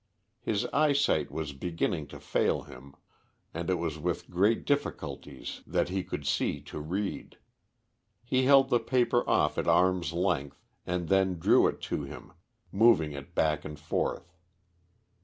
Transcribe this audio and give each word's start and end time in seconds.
His 0.39 0.65
eyesight 0.73 1.29
was 1.29 1.53
beginning 1.53 2.07
to 2.07 2.19
fail 2.19 2.63
him; 2.63 2.95
and 3.53 3.69
it 3.69 3.75
was 3.75 3.99
with 3.99 4.31
great 4.31 4.65
difficulties 4.65 5.61
that 5.67 5.89
he 5.89 6.03
could 6.03 6.25
see 6.25 6.59
to 6.61 6.79
read. 6.79 7.37
He 8.23 8.45
held 8.45 8.69
the 8.69 8.79
paper 8.79 9.21
off 9.29 9.59
at 9.59 9.67
arm's 9.67 10.11
length, 10.11 10.65
and 10.87 11.07
then 11.07 11.37
drew 11.37 11.67
it 11.67 11.81
to 11.81 12.01
him, 12.01 12.33
moving 12.71 13.11
it 13.11 13.35
back 13.35 13.63
and 13.63 13.79
forth. 13.79 14.33